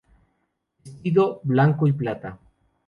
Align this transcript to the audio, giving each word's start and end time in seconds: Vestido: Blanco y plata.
Vestido: 0.83 1.41
Blanco 1.43 1.85
y 1.85 1.91
plata. 1.93 2.39